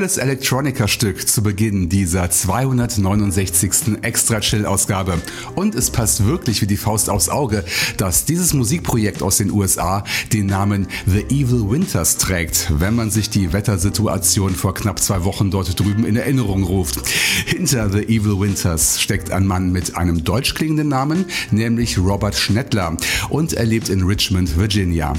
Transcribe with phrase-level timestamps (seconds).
[0.00, 3.98] Tolles Electronica-Stück zu Beginn dieser 269.
[4.00, 5.20] Extra-Chill-Ausgabe.
[5.56, 7.66] Und es passt wirklich wie die Faust aufs Auge,
[7.98, 10.02] dass dieses Musikprojekt aus den USA
[10.32, 15.50] den Namen The Evil Winters trägt, wenn man sich die Wettersituation vor knapp zwei Wochen
[15.50, 17.06] dort drüben in Erinnerung ruft.
[17.44, 22.96] Hinter The Evil Winters steckt ein Mann mit einem deutsch klingenden Namen, nämlich Robert Schnettler
[23.28, 25.12] und er lebt in Richmond, Virginia.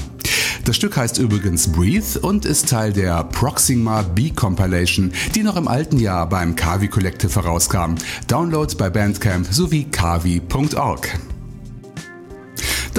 [0.64, 5.66] Das Stück heißt übrigens Breathe und ist Teil der Proxima B Compilation, die noch im
[5.66, 7.96] alten Jahr beim Kavi Collective herauskam.
[8.28, 11.31] Download bei Bandcamp sowie kavi.org.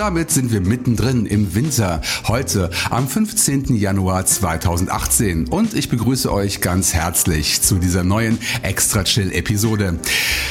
[0.03, 3.73] Damit sind wir mittendrin im Winter, heute am 15.
[3.77, 9.97] Januar 2018 und ich begrüße euch ganz herzlich zu dieser neuen Extra Chill Episode.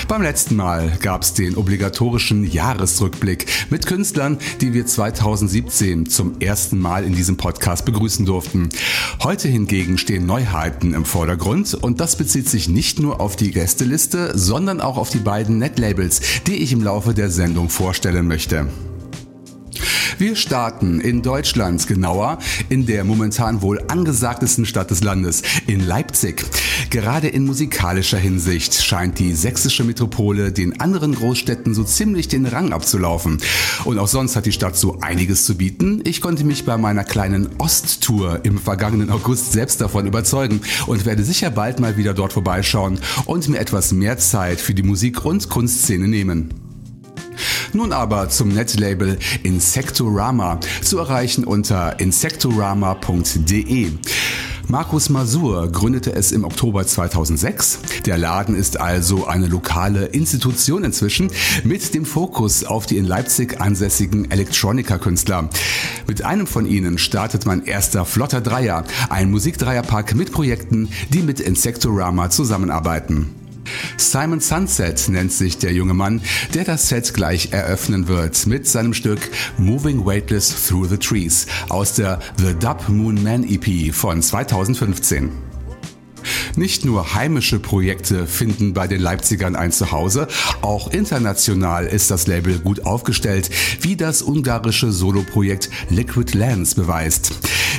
[0.08, 6.78] Beim letzten Mal gab es den obligatorischen Jahresrückblick mit Künstlern, die wir 2017 zum ersten
[6.78, 8.70] Mal in diesem Podcast begrüßen durften.
[9.22, 14.32] Heute hingegen stehen Neuheiten im Vordergrund und das bezieht sich nicht nur auf die Gästeliste,
[14.34, 18.68] sondern auch auf die beiden Netlabels, die ich im Laufe der Sendung vorstellen möchte.
[20.18, 22.38] Wir starten in Deutschland, genauer
[22.68, 26.44] in der momentan wohl angesagtesten Stadt des Landes, in Leipzig.
[26.90, 32.72] Gerade in musikalischer Hinsicht scheint die sächsische Metropole den anderen Großstädten so ziemlich den Rang
[32.72, 33.38] abzulaufen.
[33.84, 36.02] Und auch sonst hat die Stadt so einiges zu bieten.
[36.04, 41.24] Ich konnte mich bei meiner kleinen Osttour im vergangenen August selbst davon überzeugen und werde
[41.24, 45.48] sicher bald mal wieder dort vorbeischauen und mir etwas mehr Zeit für die Musik- und
[45.48, 46.61] Kunstszene nehmen.
[47.72, 53.92] Nun aber zum Netlabel Insectorama, zu erreichen unter insectorama.de.
[54.68, 57.80] Markus Masur gründete es im Oktober 2006.
[58.06, 61.30] Der Laden ist also eine lokale Institution inzwischen
[61.64, 65.50] mit dem Fokus auf die in Leipzig ansässigen Elektronika-Künstler.
[66.06, 71.40] Mit einem von ihnen startet mein erster Flotter Dreier, ein Musikdreierpack mit Projekten, die mit
[71.40, 73.41] Insectorama zusammenarbeiten.
[73.96, 76.20] Simon Sunset nennt sich der junge Mann,
[76.54, 79.20] der das Set gleich eröffnen wird mit seinem Stück
[79.58, 85.30] Moving Weightless Through the Trees aus der The Dub Moon Man EP von 2015.
[86.56, 90.28] Nicht nur heimische Projekte finden bei den Leipzigern ein Zuhause,
[90.60, 93.50] auch international ist das Label gut aufgestellt,
[93.80, 97.32] wie das ungarische Soloprojekt Liquid Lands beweist.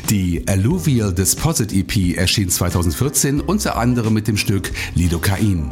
[0.09, 5.71] Die Alluvial Deposit EP erschien 2014 unter anderem mit dem Stück Lidocain.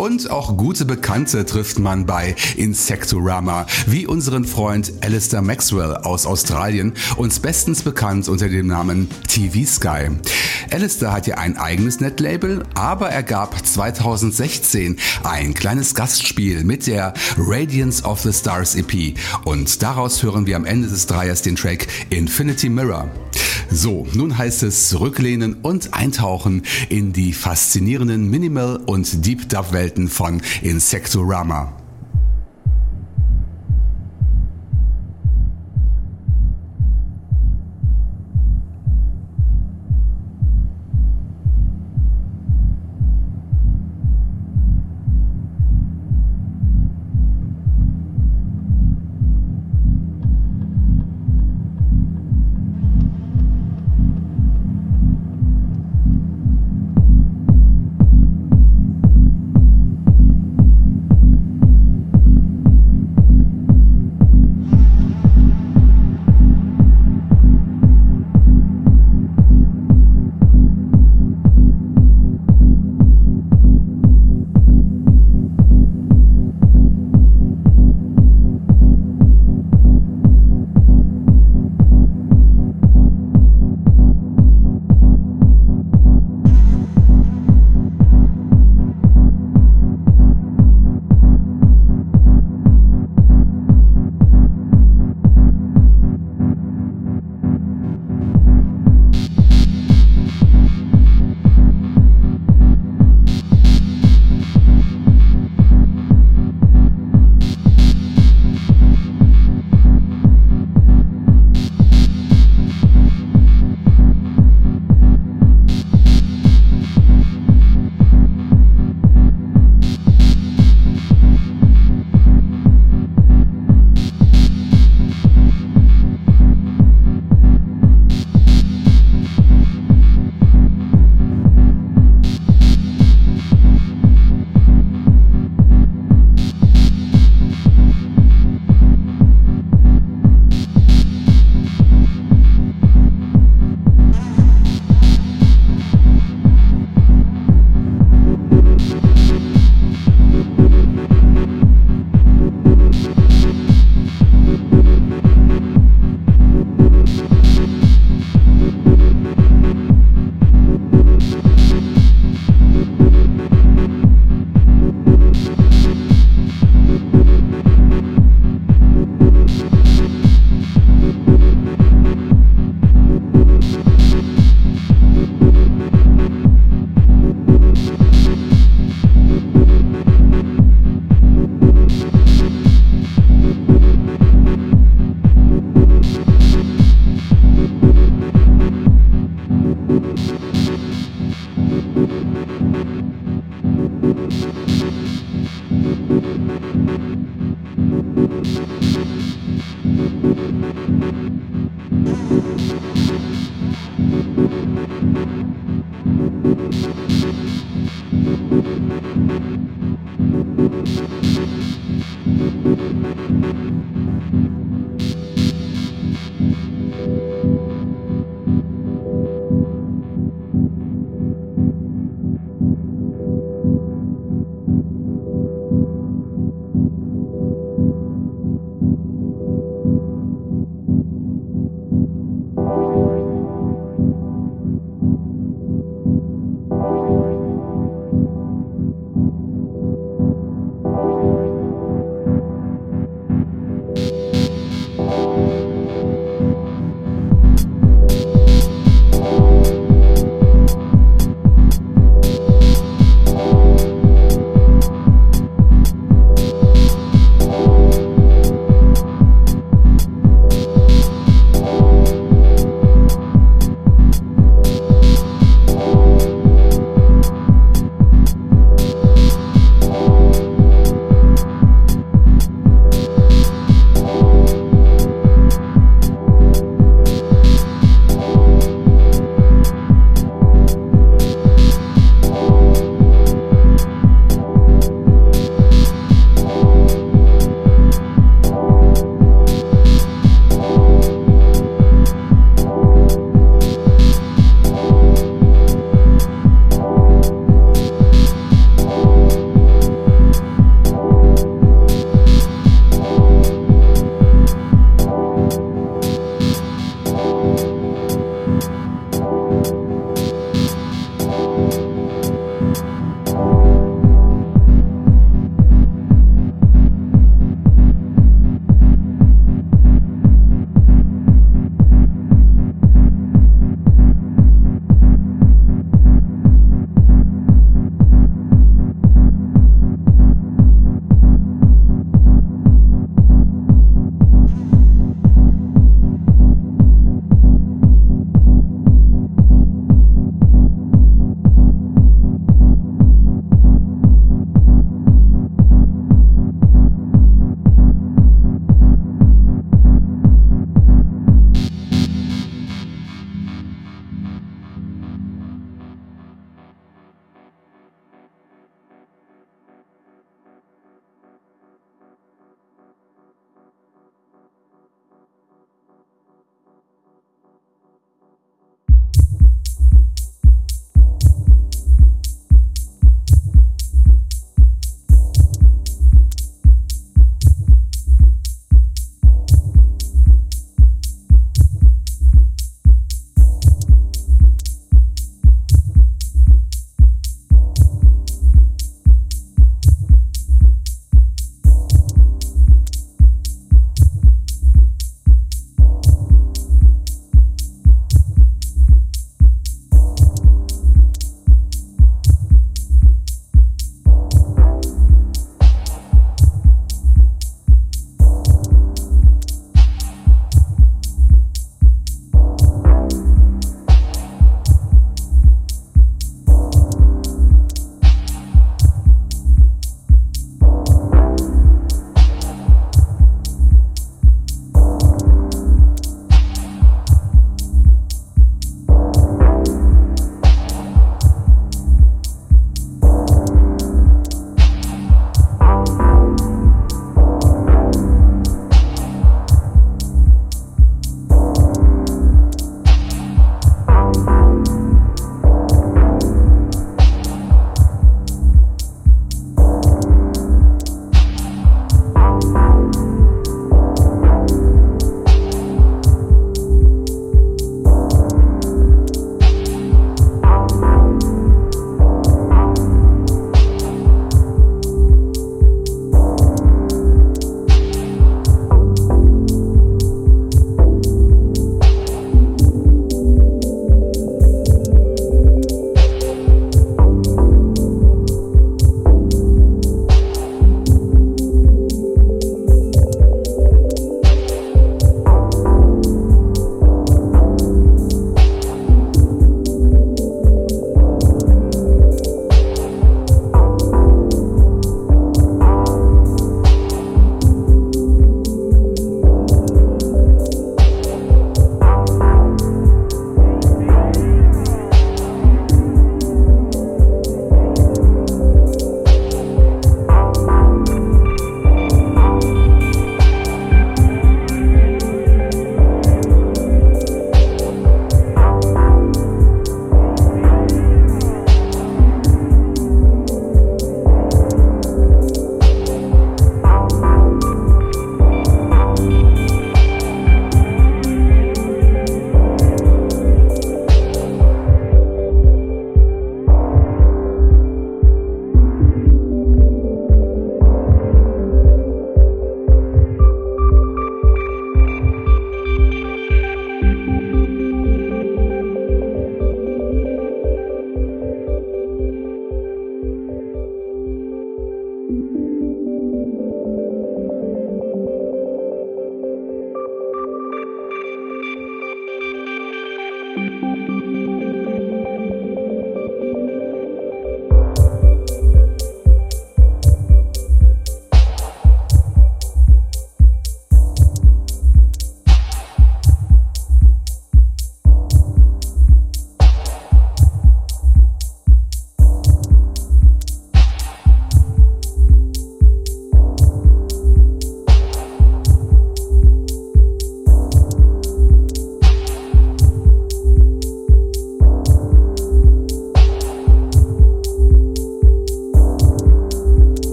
[0.00, 6.94] Und auch gute Bekannte trifft man bei Insectorama, wie unseren Freund Alistair Maxwell aus Australien,
[7.18, 10.08] uns bestens bekannt unter dem Namen TV Sky.
[10.70, 17.12] Alistair hat ja ein eigenes Netlabel, aber er gab 2016 ein kleines Gastspiel mit der
[17.36, 21.88] Radiance of the Stars EP und daraus hören wir am Ende des Dreiers den Track
[22.08, 23.10] Infinity Mirror.
[23.72, 30.42] So, nun heißt es zurücklehnen und eintauchen in die faszinierenden Minimal- und Deep Dub-Welten von
[30.60, 31.79] Insectorama.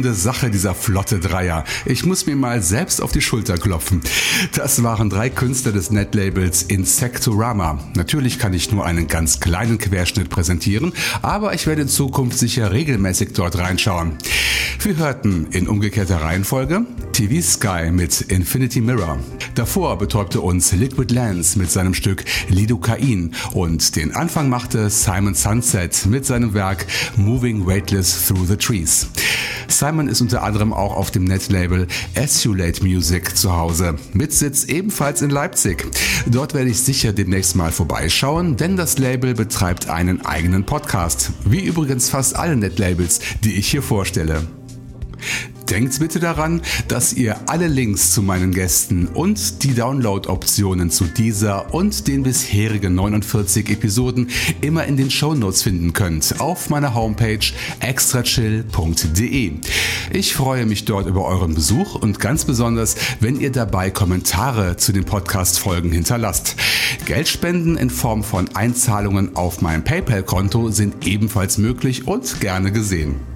[0.00, 1.62] Runde Sache, dieser flotte Dreier.
[1.84, 4.00] Ich muss mir mal selbst auf die Schulter klopfen.
[4.54, 7.78] Das waren drei Künstler des Netlabels Insectorama.
[7.96, 12.72] Natürlich kann ich nur einen ganz kleinen Querschnitt präsentieren, aber ich werde in Zukunft sicher
[12.72, 14.12] regelmäßig dort reinschauen.
[14.82, 19.18] Wir hörten in umgekehrter Reihenfolge TV Sky mit Infinity Mirror.
[19.54, 26.06] Davor betäubte uns Liquid Lance mit seinem Stück Lidocain und den Anfang machte Simon Sunset
[26.06, 26.86] mit seinem Werk
[27.16, 29.10] Moving Weightless Through the Trees.
[29.68, 35.20] Simon ist unter anderem auch auf dem Netlabel Essulate Music zu Hause, mit Sitz ebenfalls
[35.20, 35.84] in Leipzig.
[36.26, 41.60] Dort werde ich sicher demnächst mal vorbeischauen, denn das Label betreibt einen eigenen Podcast, wie
[41.60, 44.46] übrigens fast alle Netlabels, die ich hier vorstelle.
[45.70, 51.72] Denkt bitte daran, dass ihr alle Links zu meinen Gästen und die Download-Optionen zu dieser
[51.72, 54.30] und den bisherigen 49 Episoden
[54.62, 57.38] immer in den Shownotes finden könnt auf meiner Homepage
[57.78, 59.52] extrachill.de.
[60.12, 64.90] Ich freue mich dort über euren Besuch und ganz besonders, wenn ihr dabei Kommentare zu
[64.90, 66.56] den Podcast-Folgen hinterlasst.
[67.06, 73.29] Geldspenden in Form von Einzahlungen auf mein PayPal-Konto sind ebenfalls möglich und gerne gesehen.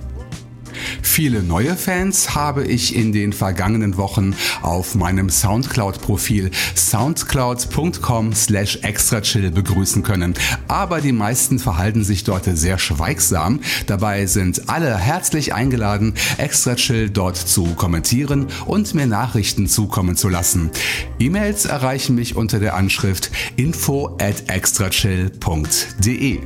[1.02, 9.50] Viele neue Fans habe ich in den vergangenen Wochen auf meinem Soundcloud-Profil soundcloud.com slash extrachill
[9.50, 10.34] begrüßen können.
[10.68, 13.60] Aber die meisten verhalten sich dort sehr schweigsam.
[13.86, 20.70] Dabei sind alle herzlich eingeladen, Extrachill dort zu kommentieren und mir Nachrichten zukommen zu lassen.
[21.18, 26.40] E-Mails erreichen mich unter der Anschrift info at extrachill.de.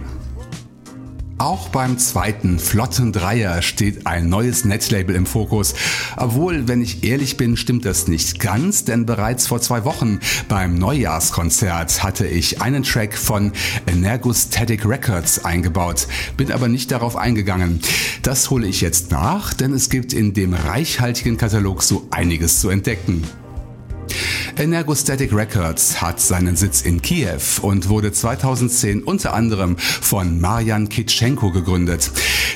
[1.41, 5.75] Auch beim zweiten flotten Dreier steht ein neues Netlabel im Fokus.
[6.17, 10.75] Obwohl, wenn ich ehrlich bin, stimmt das nicht ganz, denn bereits vor zwei Wochen beim
[10.75, 13.53] Neujahrskonzert hatte ich einen Track von
[13.87, 17.81] Energostatic Records eingebaut, bin aber nicht darauf eingegangen.
[18.23, 22.69] Das hole ich jetzt nach, denn es gibt in dem reichhaltigen Katalog so einiges zu
[22.69, 23.23] entdecken.
[24.59, 31.53] Energostatic Records hat seinen Sitz in Kiew und wurde 2010 unter anderem von Marian Kitschenko
[31.53, 32.11] gegründet.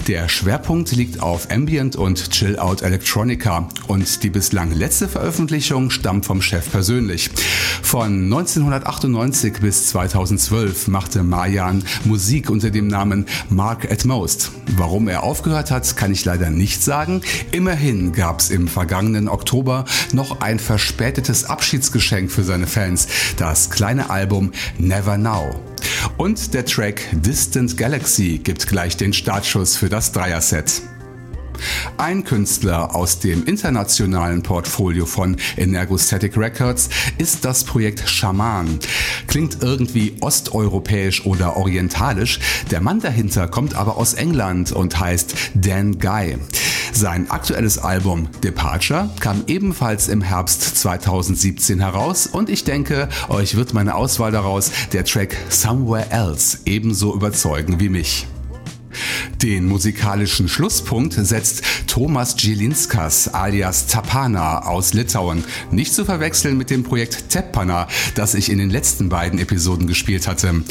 [0.08, 6.42] Der Schwerpunkt liegt auf Ambient und Chill-Out Electronica und die bislang letzte Veröffentlichung stammt vom
[6.42, 7.30] Chef persönlich.
[7.82, 14.50] Von 1998 bis 2012 machte Marian Musik unter dem Namen Mark at Most.
[14.76, 17.20] Warum er aufgehört hat, kann ich leider nicht sagen.
[17.52, 21.44] Immerhin gab es im vergangenen Oktober noch ein verspätetes
[21.92, 25.60] Abschiedsgeschenk für seine Fans, das kleine Album Never Now.
[26.16, 30.82] Und der Track Distant Galaxy gibt gleich den Startschuss für das Dreier-Set.
[31.96, 38.78] Ein Künstler aus dem internationalen Portfolio von Energostatic Records ist das Projekt Shaman.
[39.26, 45.98] Klingt irgendwie osteuropäisch oder orientalisch, der Mann dahinter kommt aber aus England und heißt Dan
[45.98, 46.38] Guy.
[46.92, 53.72] Sein aktuelles Album Departure kam ebenfalls im Herbst 2017 heraus und ich denke, euch wird
[53.72, 58.26] meine Auswahl daraus, der Track Somewhere Else, ebenso überzeugen wie mich.
[59.42, 66.84] Den musikalischen Schlusspunkt setzt Thomas Gilinskas alias Tapana aus Litauen, nicht zu verwechseln mit dem
[66.84, 70.62] Projekt Teppana, das ich in den letzten beiden Episoden gespielt hatte.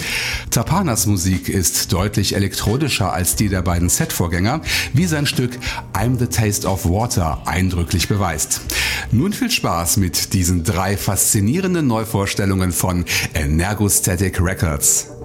[0.49, 4.61] Tapanas Musik ist deutlich elektronischer als die der beiden Set-Vorgänger,
[4.93, 5.57] wie sein Stück
[5.93, 8.61] I'm the Taste of Water eindrücklich beweist.
[9.11, 15.20] Nun viel Spaß mit diesen drei faszinierenden Neuvorstellungen von Energostatic Records.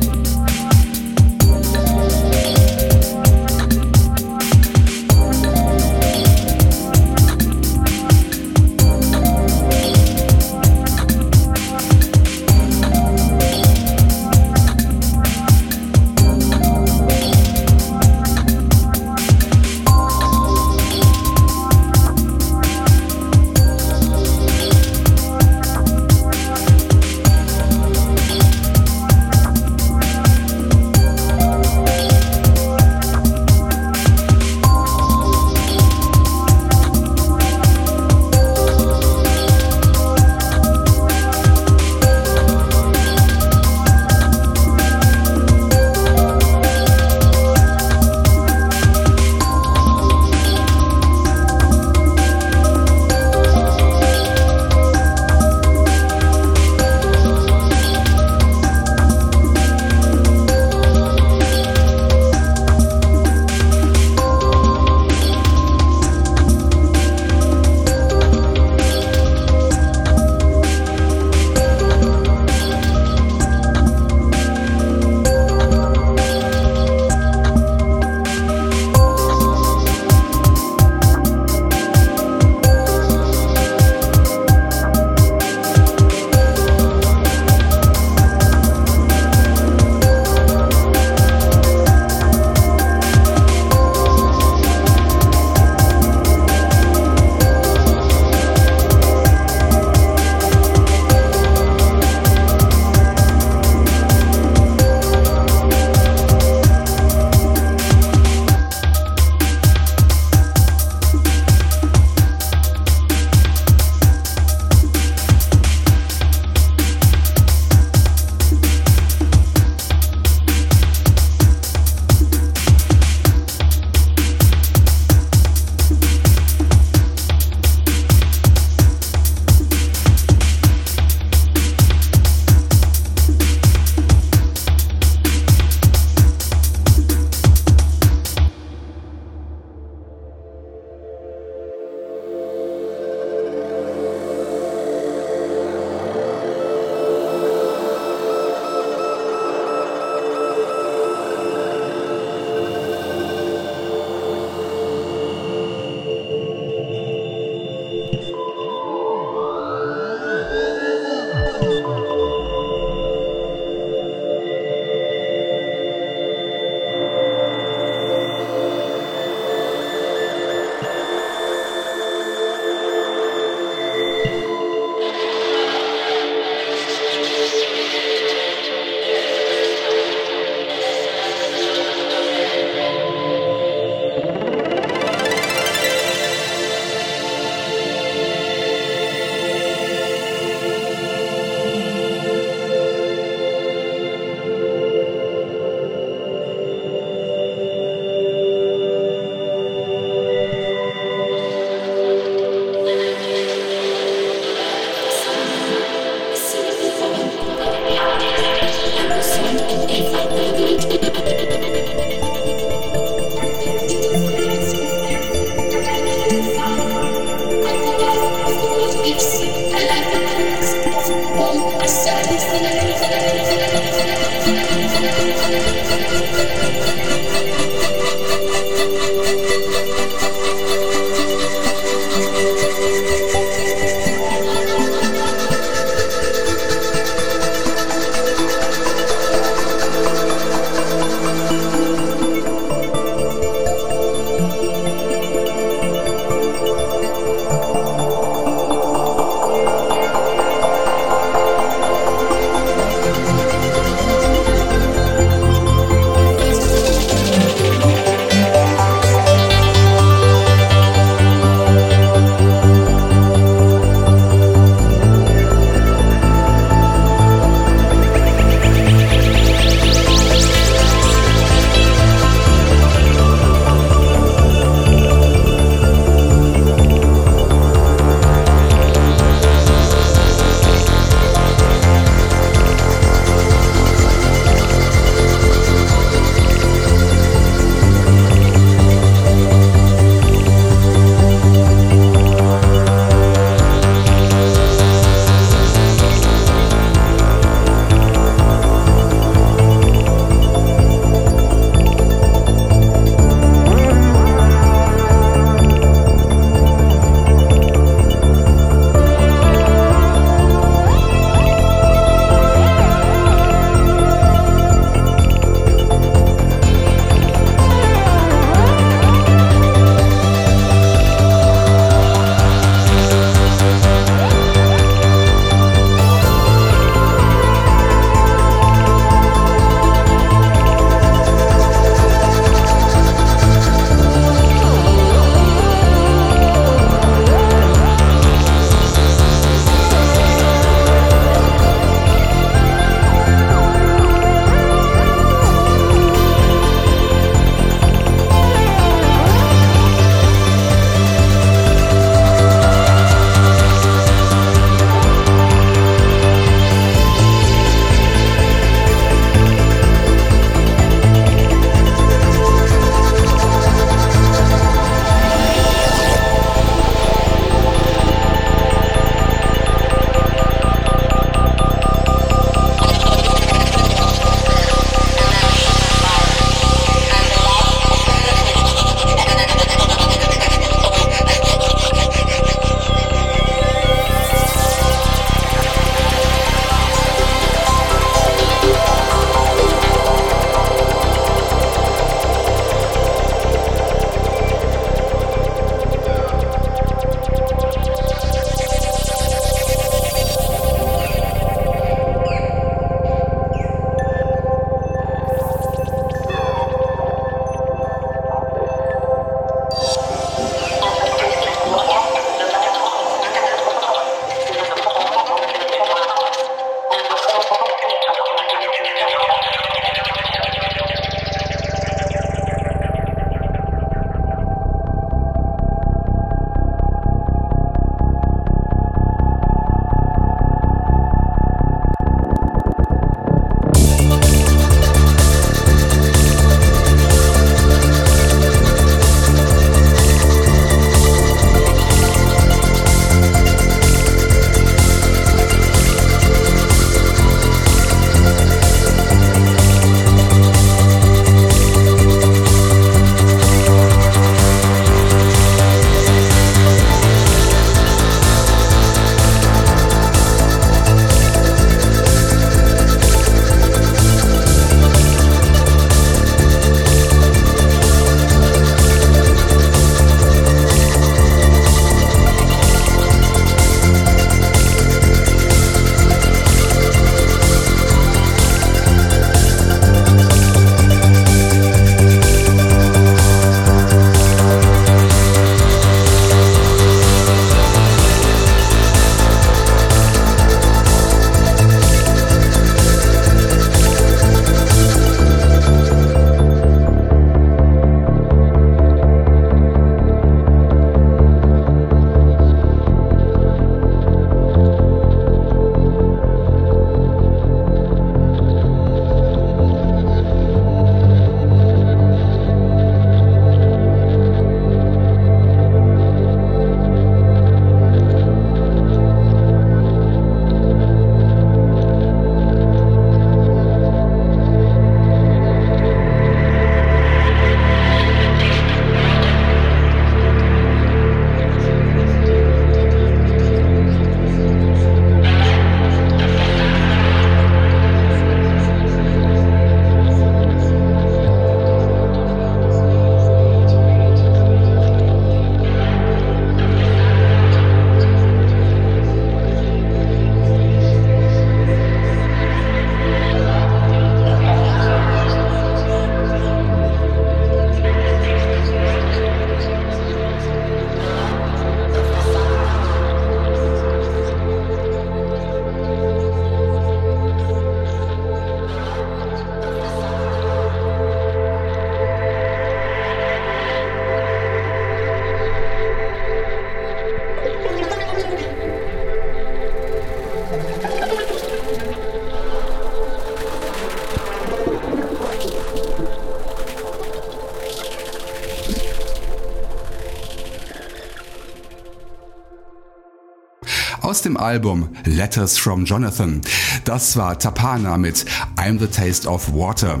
[594.24, 596.40] Dem Album Letters from Jonathan.
[596.84, 598.24] Das war Tapana mit
[598.56, 600.00] I'm the Taste of Water.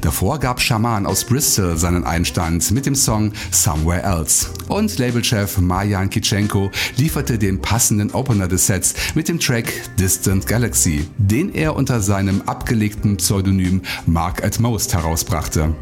[0.00, 4.48] Davor gab Shaman aus Bristol seinen Einstand mit dem Song Somewhere Else.
[4.68, 11.08] Und Labelchef Marjan Kitschenko lieferte den passenden Opener des Sets mit dem Track Distant Galaxy,
[11.18, 15.74] den er unter seinem abgelegten Pseudonym Mark at Most herausbrachte.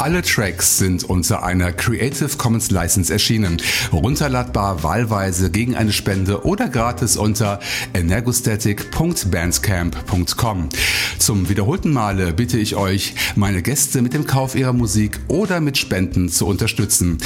[0.00, 3.60] Alle Tracks sind unter einer Creative Commons License erschienen,
[3.92, 7.60] runterladbar wahlweise gegen eine Spende oder gratis unter
[7.92, 10.68] energostatic.bandcamp.com.
[11.18, 15.76] Zum wiederholten Male bitte ich euch, meine Gäste mit dem Kauf ihrer Musik oder mit
[15.76, 17.18] Spenden zu unterstützen.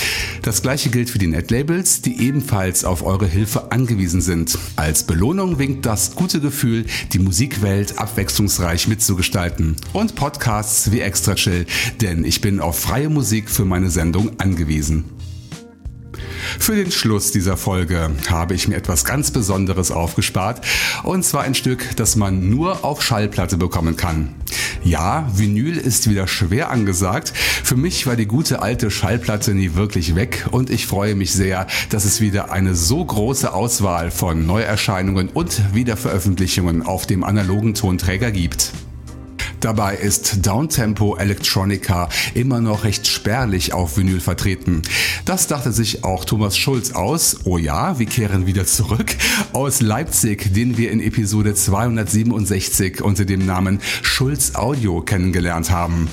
[0.43, 4.59] Das gleiche gilt für die Netlabels, die ebenfalls auf eure Hilfe angewiesen sind.
[4.75, 11.67] Als Belohnung winkt das gute Gefühl, die Musikwelt abwechslungsreich mitzugestalten und Podcasts wie Extra Chill,
[12.01, 15.05] denn ich bin auf freie Musik für meine Sendung angewiesen.
[16.59, 20.65] Für den Schluss dieser Folge habe ich mir etwas ganz Besonderes aufgespart,
[21.03, 24.35] und zwar ein Stück, das man nur auf Schallplatte bekommen kann.
[24.83, 27.33] Ja, Vinyl ist wieder schwer angesagt.
[27.35, 31.67] Für mich war die gute alte Schallplatte nie wirklich weg und ich freue mich sehr,
[31.91, 38.31] dass es wieder eine so große Auswahl von Neuerscheinungen und Wiederveröffentlichungen auf dem analogen Tonträger
[38.31, 38.73] gibt.
[39.65, 44.83] Dabei ist Downtempo Electronica immer noch recht spärlich auf Vinyl vertreten.
[45.25, 47.39] Das dachte sich auch Thomas Schulz aus.
[47.45, 49.17] Oh ja, wir kehren wieder zurück
[49.55, 56.11] aus Leipzig, den wir in Episode 267 unter dem Namen Schulz Audio kennengelernt haben.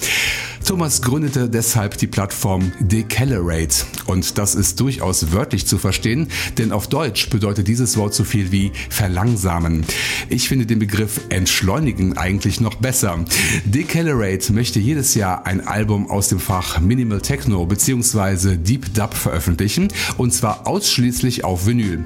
[0.71, 6.87] Thomas gründete deshalb die Plattform Decalorate und das ist durchaus wörtlich zu verstehen, denn auf
[6.87, 9.85] Deutsch bedeutet dieses Wort so viel wie verlangsamen.
[10.29, 13.19] Ich finde den Begriff entschleunigen eigentlich noch besser.
[13.65, 18.55] Decalorate möchte jedes Jahr ein Album aus dem Fach Minimal Techno bzw.
[18.55, 22.05] Deep Dub veröffentlichen und zwar ausschließlich auf Vinyl.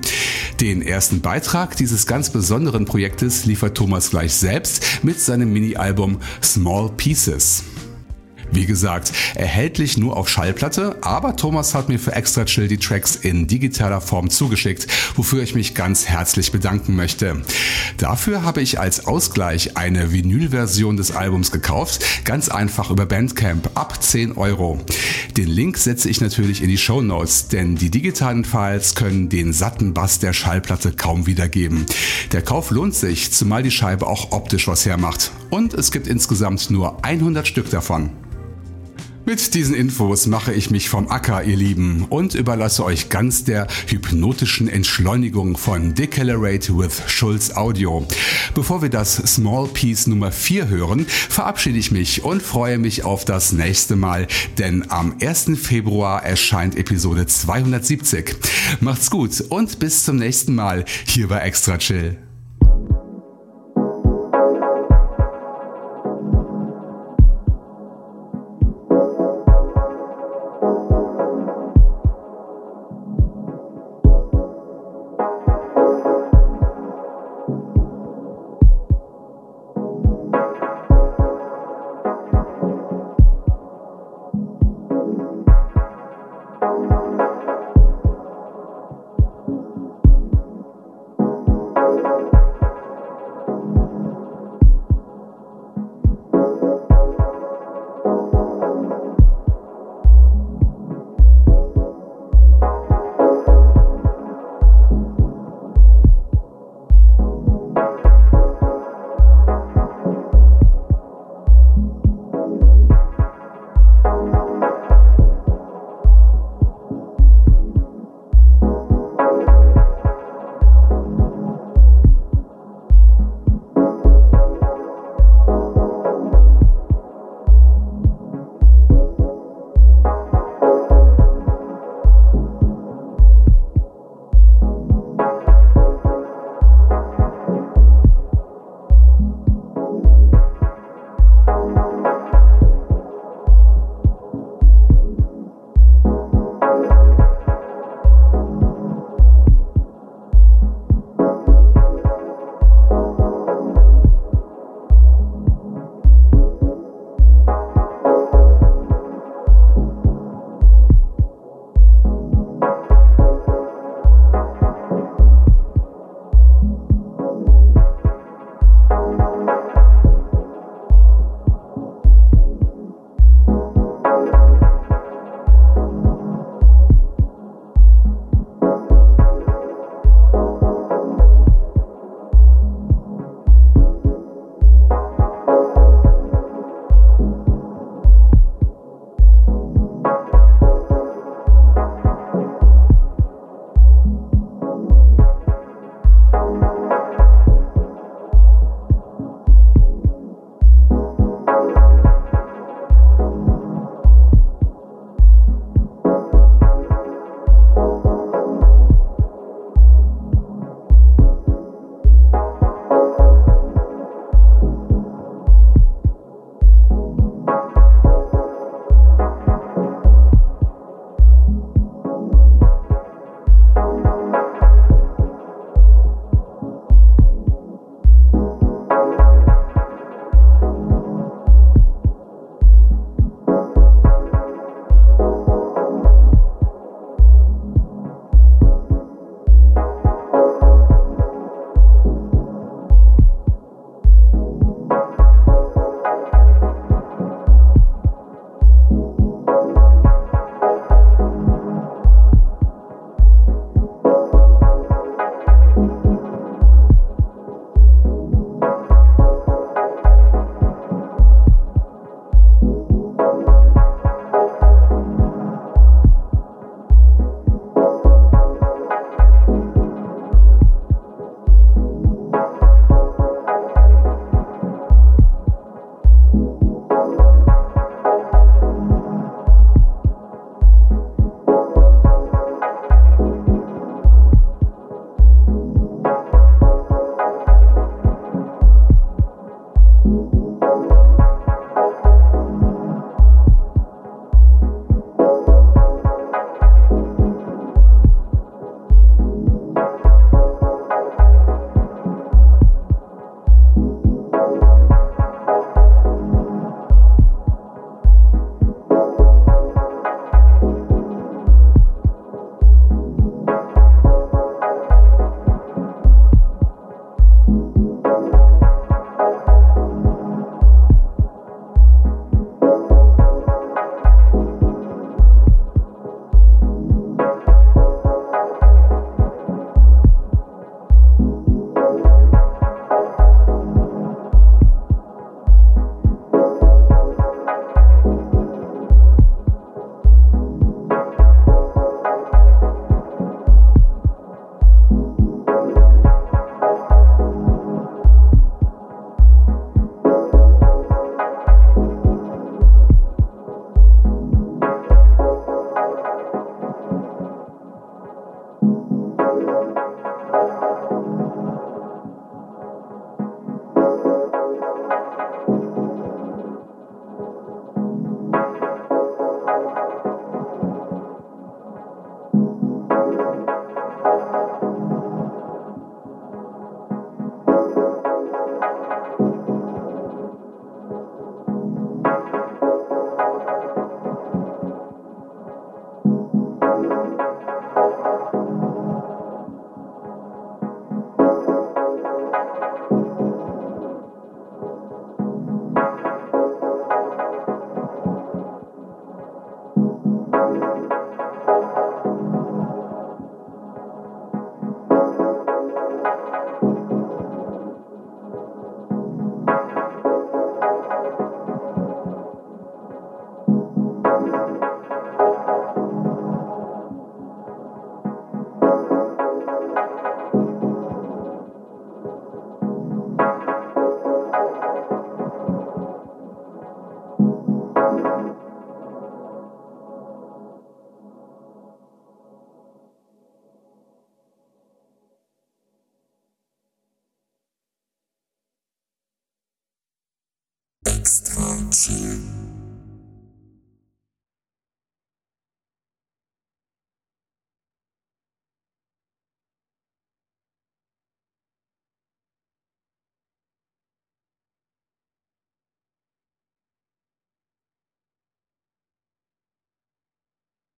[0.59, 6.89] Den ersten Beitrag dieses ganz besonderen Projektes liefert Thomas gleich selbst mit seinem Mini-Album Small
[6.97, 7.63] Pieces.
[8.51, 13.15] Wie gesagt, erhältlich nur auf Schallplatte, aber Thomas hat mir für Extra Chill die Tracks
[13.15, 17.41] in digitaler Form zugeschickt, wofür ich mich ganz herzlich bedanken möchte.
[17.97, 24.01] Dafür habe ich als Ausgleich eine Vinylversion des Albums gekauft, ganz einfach über Bandcamp ab
[24.01, 24.79] 10 Euro.
[25.37, 29.53] Den Link setze ich natürlich in die Show Notes, denn die digitalen Files können den
[29.53, 31.85] satten Bass der Schallplatte kaum wiedergeben.
[32.31, 35.31] Der Kauf lohnt sich, zumal die Scheibe auch optisch was hermacht.
[35.49, 38.11] Und es gibt insgesamt nur 100 Stück davon.
[39.27, 43.65] Mit diesen Infos mache ich mich vom Acker, ihr Lieben, und überlasse euch ganz der
[43.87, 48.07] hypnotischen Entschleunigung von Decalorate with Schulz Audio.
[48.53, 53.25] Bevor wir das Small Piece Nummer 4 hören, verabschiede ich mich und freue mich auf
[53.25, 54.27] das nächste Mal,
[54.59, 55.53] denn am 1.
[55.55, 58.35] Februar erscheint Episode 270.
[58.79, 62.24] Macht's gut und bis zum nächsten Mal hier bei Extra Chill.